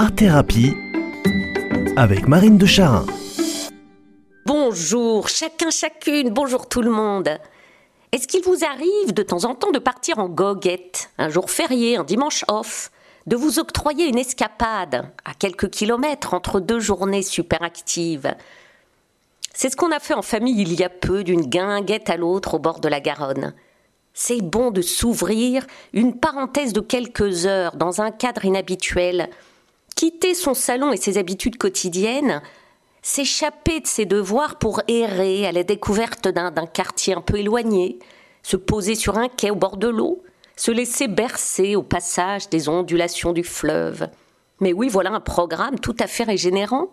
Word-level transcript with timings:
Art 0.00 0.14
Thérapie 0.14 0.76
avec 1.96 2.28
Marine 2.28 2.56
de 2.56 2.66
Charin. 2.66 3.04
Bonjour 4.46 5.28
chacun 5.28 5.70
chacune, 5.70 6.30
bonjour 6.30 6.68
tout 6.68 6.82
le 6.82 6.90
monde. 6.90 7.28
Est-ce 8.12 8.28
qu'il 8.28 8.44
vous 8.44 8.64
arrive 8.64 9.12
de 9.12 9.24
temps 9.24 9.44
en 9.44 9.56
temps 9.56 9.72
de 9.72 9.80
partir 9.80 10.20
en 10.20 10.28
goguette, 10.28 11.10
un 11.18 11.28
jour 11.30 11.50
férié, 11.50 11.96
un 11.96 12.04
dimanche 12.04 12.44
off, 12.46 12.92
de 13.26 13.34
vous 13.34 13.58
octroyer 13.58 14.06
une 14.06 14.18
escapade 14.18 15.10
à 15.24 15.34
quelques 15.36 15.68
kilomètres 15.68 16.32
entre 16.32 16.60
deux 16.60 16.78
journées 16.78 17.22
super 17.22 17.64
actives 17.64 18.36
C'est 19.52 19.68
ce 19.68 19.76
qu'on 19.76 19.90
a 19.90 19.98
fait 19.98 20.14
en 20.14 20.22
famille 20.22 20.62
il 20.62 20.74
y 20.74 20.84
a 20.84 20.90
peu, 20.90 21.24
d'une 21.24 21.46
guinguette 21.46 22.08
à 22.08 22.16
l'autre 22.16 22.54
au 22.54 22.60
bord 22.60 22.78
de 22.78 22.88
la 22.88 23.00
Garonne. 23.00 23.52
C'est 24.14 24.42
bon 24.42 24.70
de 24.70 24.80
s'ouvrir 24.80 25.66
une 25.92 26.20
parenthèse 26.20 26.72
de 26.72 26.80
quelques 26.80 27.46
heures 27.46 27.74
dans 27.74 28.00
un 28.00 28.12
cadre 28.12 28.44
inhabituel, 28.44 29.28
quitter 29.98 30.34
son 30.34 30.54
salon 30.54 30.92
et 30.92 30.96
ses 30.96 31.18
habitudes 31.18 31.58
quotidiennes, 31.58 32.40
s'échapper 33.02 33.80
de 33.80 33.86
ses 33.88 34.06
devoirs 34.06 34.54
pour 34.54 34.80
errer 34.86 35.44
à 35.44 35.50
la 35.50 35.64
découverte 35.64 36.28
d'un 36.28 36.66
quartier 36.66 37.14
un 37.14 37.20
peu 37.20 37.38
éloigné, 37.38 37.98
se 38.44 38.56
poser 38.56 38.94
sur 38.94 39.18
un 39.18 39.26
quai 39.28 39.50
au 39.50 39.56
bord 39.56 39.76
de 39.76 39.88
l'eau, 39.88 40.22
se 40.54 40.70
laisser 40.70 41.08
bercer 41.08 41.74
au 41.74 41.82
passage 41.82 42.48
des 42.48 42.68
ondulations 42.68 43.32
du 43.32 43.42
fleuve. 43.42 44.08
Mais 44.60 44.72
oui, 44.72 44.88
voilà 44.88 45.10
un 45.10 45.18
programme 45.18 45.80
tout 45.80 45.96
à 45.98 46.06
fait 46.06 46.22
régénérant. 46.22 46.90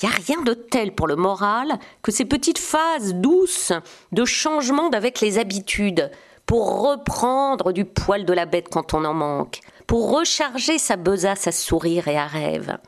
Il 0.00 0.08
n'y 0.08 0.14
a 0.14 0.16
rien 0.16 0.40
de 0.40 0.54
tel 0.54 0.94
pour 0.94 1.08
le 1.08 1.16
moral 1.16 1.78
que 2.00 2.12
ces 2.12 2.24
petites 2.24 2.58
phases 2.58 3.12
douces 3.12 3.74
de 4.12 4.24
changement 4.24 4.88
d'avec 4.88 5.20
les 5.20 5.36
habitudes, 5.36 6.10
pour 6.46 6.80
reprendre 6.88 7.72
du 7.72 7.84
poil 7.84 8.24
de 8.24 8.32
la 8.32 8.46
bête 8.46 8.68
quand 8.70 8.94
on 8.94 9.04
en 9.04 9.12
manque, 9.12 9.60
pour 9.86 10.10
recharger 10.10 10.78
sa 10.78 10.96
besace 10.96 11.46
à 11.46 11.52
sourire 11.52 12.08
et 12.08 12.18
à 12.18 12.26
rêve. 12.26 12.78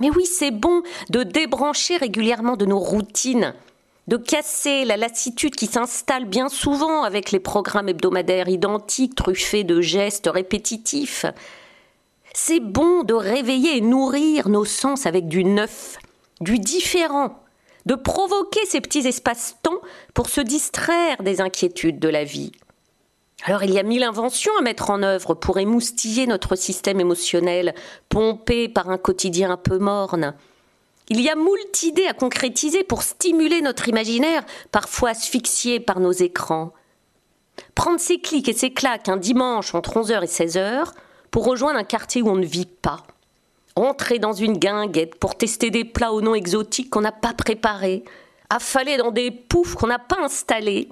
Mais 0.00 0.10
oui, 0.10 0.24
c'est 0.24 0.50
bon 0.50 0.82
de 1.10 1.22
débrancher 1.22 1.96
régulièrement 1.96 2.56
de 2.56 2.64
nos 2.64 2.78
routines, 2.78 3.54
de 4.08 4.16
casser 4.16 4.84
la 4.84 4.96
lassitude 4.96 5.54
qui 5.54 5.66
s'installe 5.66 6.24
bien 6.24 6.48
souvent 6.48 7.02
avec 7.02 7.30
les 7.30 7.40
programmes 7.40 7.88
hebdomadaires 7.88 8.48
identiques 8.48 9.14
truffés 9.14 9.64
de 9.64 9.80
gestes 9.80 10.30
répétitifs. 10.32 11.26
C'est 12.32 12.60
bon 12.60 13.02
de 13.02 13.14
réveiller 13.14 13.76
et 13.76 13.80
nourrir 13.80 14.48
nos 14.48 14.64
sens 14.64 15.06
avec 15.06 15.28
du 15.28 15.44
neuf, 15.44 15.98
du 16.40 16.58
différent, 16.58 17.42
de 17.86 17.94
provoquer 17.94 18.64
ces 18.66 18.80
petits 18.80 19.06
espaces-temps 19.06 19.80
pour 20.14 20.28
se 20.28 20.40
distraire 20.40 21.22
des 21.22 21.40
inquiétudes 21.40 21.98
de 21.98 22.08
la 22.08 22.24
vie. 22.24 22.52
Alors 23.44 23.62
il 23.62 23.72
y 23.72 23.78
a 23.78 23.82
mille 23.82 24.02
inventions 24.02 24.52
à 24.58 24.62
mettre 24.62 24.90
en 24.90 25.02
œuvre 25.02 25.34
pour 25.34 25.58
émoustiller 25.58 26.26
notre 26.26 26.56
système 26.56 27.00
émotionnel, 27.00 27.74
pompé 28.08 28.68
par 28.68 28.90
un 28.90 28.98
quotidien 28.98 29.50
un 29.50 29.56
peu 29.56 29.78
morne. 29.78 30.34
Il 31.08 31.20
y 31.20 31.28
a 31.28 31.34
moult 31.34 31.82
idées 31.82 32.06
à 32.06 32.12
concrétiser 32.12 32.84
pour 32.84 33.02
stimuler 33.02 33.62
notre 33.62 33.88
imaginaire, 33.88 34.44
parfois 34.70 35.10
asphyxié 35.10 35.80
par 35.80 36.00
nos 36.00 36.12
écrans. 36.12 36.72
Prendre 37.74 37.98
ses 37.98 38.20
clics 38.20 38.48
et 38.48 38.52
ses 38.52 38.72
claques 38.72 39.08
un 39.08 39.16
dimanche 39.16 39.74
entre 39.74 39.98
11h 39.98 40.22
et 40.22 40.26
16h 40.26 40.92
pour 41.30 41.46
rejoindre 41.46 41.78
un 41.78 41.84
quartier 41.84 42.22
où 42.22 42.28
on 42.28 42.36
ne 42.36 42.46
vit 42.46 42.66
pas. 42.66 43.04
Entrer 43.74 44.18
dans 44.18 44.32
une 44.32 44.58
guinguette 44.58 45.14
pour 45.16 45.36
tester 45.36 45.70
des 45.70 45.84
plats 45.84 46.12
aux 46.12 46.20
noms 46.20 46.34
exotiques 46.34 46.90
qu'on 46.90 47.00
n'a 47.00 47.12
pas 47.12 47.32
préparés. 47.32 48.04
Affaler 48.50 48.96
dans 48.96 49.10
des 49.10 49.30
poufs 49.30 49.74
qu'on 49.74 49.86
n'a 49.86 49.98
pas 49.98 50.20
installés 50.20 50.88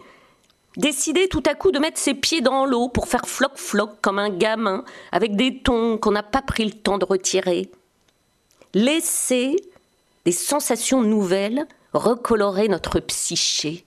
décider 0.77 1.29
tout 1.29 1.43
à 1.47 1.55
coup 1.55 1.73
de 1.73 1.79
mettre 1.79 1.99
ses 1.99 2.15
pieds 2.15 2.41
dans 2.41 2.65
l'eau 2.65 2.89
pour 2.89 3.09
faire 3.09 3.27
floc-floc 3.27 3.91
comme 4.01 4.19
un 4.19 4.31
gamin 4.31 4.85
avec 5.13 5.37
des 5.37 5.59
tons 5.63 5.99
qu'on 5.99 6.13
n'a 6.13 6.23
pas 6.23 6.43
pris 6.43 6.65
le 6.65 6.73
temps 6.73 6.99
de 6.99 7.05
retirer. 7.05 7.71
Laisser 8.75 9.57
des 10.25 10.33
sensations 10.33 11.03
nouvelles 11.03 11.67
recolorer 11.93 12.69
notre 12.69 13.01
psyché. 13.01 13.85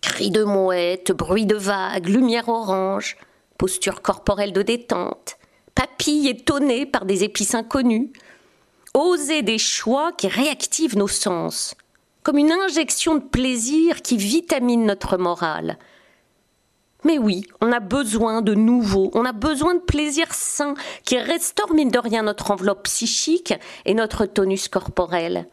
Cris 0.00 0.30
de 0.30 0.44
mouette, 0.44 1.12
bruit 1.12 1.46
de 1.46 1.56
vagues, 1.56 2.08
lumière 2.08 2.48
orange, 2.48 3.16
posture 3.58 4.02
corporelle 4.02 4.52
de 4.52 4.62
détente, 4.62 5.36
papilles 5.74 6.28
étonnées 6.28 6.86
par 6.86 7.04
des 7.04 7.24
épices 7.24 7.54
inconnues, 7.54 8.12
oser 8.94 9.42
des 9.42 9.58
choix 9.58 10.12
qui 10.12 10.28
réactivent 10.28 10.96
nos 10.96 11.08
sens, 11.08 11.74
comme 12.22 12.38
une 12.38 12.52
injection 12.52 13.14
de 13.14 13.24
plaisir 13.24 14.02
qui 14.02 14.16
vitamine 14.16 14.84
notre 14.84 15.16
morale. 15.16 15.78
Mais 17.04 17.18
oui, 17.18 17.46
on 17.62 17.72
a 17.72 17.80
besoin 17.80 18.42
de 18.42 18.54
nouveau, 18.54 19.10
on 19.14 19.24
a 19.24 19.32
besoin 19.32 19.74
de 19.74 19.80
plaisir 19.80 20.26
sain 20.32 20.74
qui 21.04 21.18
restaure 21.18 21.72
mine 21.72 21.90
de 21.90 21.98
rien 21.98 22.22
notre 22.22 22.50
enveloppe 22.50 22.84
psychique 22.84 23.54
et 23.86 23.94
notre 23.94 24.26
tonus 24.26 24.68
corporel. 24.68 25.48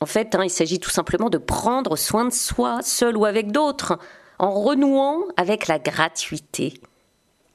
En 0.00 0.06
fait, 0.06 0.34
hein, 0.34 0.44
il 0.44 0.50
s'agit 0.50 0.78
tout 0.78 0.90
simplement 0.90 1.30
de 1.30 1.38
prendre 1.38 1.96
soin 1.96 2.26
de 2.26 2.32
soi, 2.32 2.80
seul 2.82 3.16
ou 3.16 3.24
avec 3.24 3.50
d'autres, 3.50 3.98
en 4.38 4.52
renouant 4.52 5.24
avec 5.36 5.66
la 5.66 5.78
gratuité. 5.78 6.74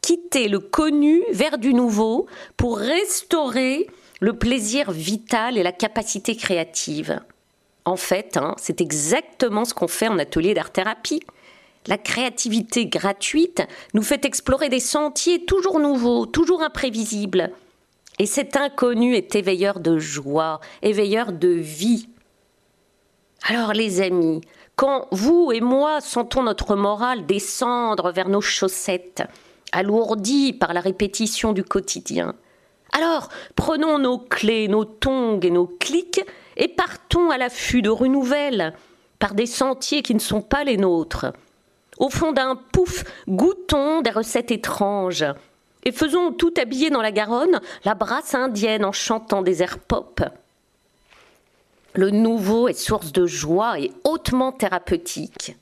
Quitter 0.01 0.49
le 0.49 0.59
connu 0.59 1.23
vers 1.31 1.57
du 1.57 1.73
nouveau 1.73 2.25
pour 2.57 2.77
restaurer 2.77 3.87
le 4.19 4.33
plaisir 4.33 4.91
vital 4.91 5.57
et 5.57 5.63
la 5.63 5.71
capacité 5.71 6.35
créative. 6.35 7.21
En 7.85 7.97
fait, 7.97 8.37
hein, 8.37 8.55
c'est 8.57 8.81
exactement 8.81 9.65
ce 9.65 9.73
qu'on 9.73 9.87
fait 9.87 10.07
en 10.07 10.19
atelier 10.19 10.53
d'art-thérapie. 10.53 11.21
La 11.87 11.97
créativité 11.97 12.85
gratuite 12.85 13.61
nous 13.93 14.03
fait 14.03 14.23
explorer 14.23 14.69
des 14.69 14.79
sentiers 14.79 15.43
toujours 15.45 15.79
nouveaux, 15.79 16.25
toujours 16.25 16.61
imprévisibles. 16.61 17.51
Et 18.19 18.25
cet 18.25 18.55
inconnu 18.55 19.15
est 19.15 19.35
éveilleur 19.35 19.79
de 19.79 19.97
joie, 19.97 20.61
éveilleur 20.81 21.33
de 21.33 21.49
vie. 21.49 22.07
Alors 23.47 23.73
les 23.73 24.01
amis, 24.01 24.39
quand 24.77 25.07
vous 25.11 25.51
et 25.51 25.59
moi 25.59 25.99
sentons 25.99 26.43
notre 26.43 26.75
morale 26.77 27.25
descendre 27.25 28.11
vers 28.11 28.29
nos 28.29 28.39
chaussettes, 28.39 29.23
alourdies 29.73 30.53
par 30.53 30.73
la 30.73 30.79
répétition 30.79 31.51
du 31.51 31.63
quotidien, 31.63 32.35
alors 32.93 33.27
prenons 33.55 33.99
nos 33.99 34.19
clés, 34.19 34.67
nos 34.69 34.85
tongs 34.85 35.39
et 35.41 35.49
nos 35.49 35.65
clics 35.67 36.21
et 36.57 36.67
partons 36.67 37.29
à 37.29 37.37
l'affût 37.37 37.81
de 37.81 37.89
rues 37.89 38.09
nouvelles, 38.09 38.73
par 39.19 39.33
des 39.33 39.45
sentiers 39.45 40.01
qui 40.01 40.13
ne 40.13 40.19
sont 40.19 40.41
pas 40.41 40.63
les 40.63 40.77
nôtres. 40.77 41.27
Au 41.97 42.09
fond 42.09 42.31
d'un 42.31 42.55
pouf, 42.55 43.03
goûtons 43.27 44.01
des 44.01 44.09
recettes 44.09 44.51
étranges, 44.51 45.25
et 45.85 45.91
faisons 45.91 46.31
tout 46.31 46.53
habillé 46.57 46.89
dans 46.89 47.01
la 47.01 47.11
Garonne 47.11 47.61
la 47.85 47.93
brasse 47.93 48.35
indienne 48.35 48.85
en 48.85 48.91
chantant 48.91 49.41
des 49.41 49.61
airs 49.61 49.79
pop. 49.79 50.21
Le 51.93 52.09
nouveau 52.09 52.67
est 52.67 52.73
source 52.73 53.11
de 53.11 53.27
joie 53.27 53.79
et 53.79 53.91
hautement 54.03 54.51
thérapeutique. 54.51 55.55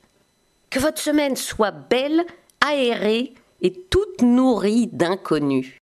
Que 0.70 0.78
votre 0.78 1.00
semaine 1.00 1.36
soit 1.36 1.72
belle, 1.72 2.24
aérée 2.66 3.34
et 3.60 3.72
toute 3.90 4.22
nourrie 4.22 4.86
d'inconnus. 4.86 5.76